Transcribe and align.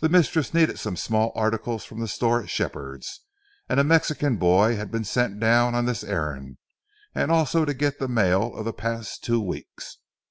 The 0.00 0.08
mistress 0.08 0.54
needed 0.54 0.78
some 0.78 0.96
small 0.96 1.30
article 1.34 1.78
from 1.78 2.00
the 2.00 2.08
store 2.08 2.42
at 2.42 2.48
Shepherd's, 2.48 3.20
and 3.68 3.78
a 3.78 3.84
Mexican 3.84 4.38
boy 4.38 4.76
had 4.76 4.90
been 4.90 5.04
sent 5.04 5.38
down 5.40 5.74
on 5.74 5.84
this 5.84 6.02
errand 6.02 6.56
and 7.14 7.30
also 7.30 7.66
to 7.66 7.74
get 7.74 7.98
the 7.98 8.08
mail 8.08 8.56
of 8.56 8.64
the 8.64 8.72
past 8.72 9.22
two 9.22 9.42
weeks. 9.42 9.98